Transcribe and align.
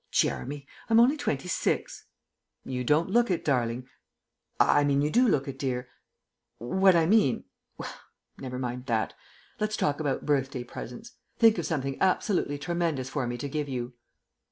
"Jeremy! 0.09 0.65
I'm 0.89 0.99
only 0.99 1.15
twenty 1.15 1.47
six." 1.47 2.05
"You 2.65 2.83
don't 2.83 3.11
look 3.11 3.29
it, 3.29 3.45
darling; 3.45 3.87
I 4.59 4.83
mean 4.83 5.03
you 5.03 5.11
do 5.11 5.27
look 5.27 5.47
it, 5.47 5.59
dear. 5.59 5.89
What 6.57 6.95
I 6.95 7.05
mean 7.05 7.43
well, 7.77 7.93
never 8.39 8.57
mind 8.57 8.87
that. 8.87 9.13
Let's 9.59 9.77
talk 9.77 9.99
about 9.99 10.25
birthday 10.25 10.63
presents. 10.63 11.11
Think 11.37 11.59
of 11.59 11.67
something 11.67 12.01
absolutely 12.01 12.57
tremendous 12.57 13.09
for 13.09 13.27
me 13.27 13.37
to 13.37 13.47
give 13.47 13.69
you." 13.69 13.93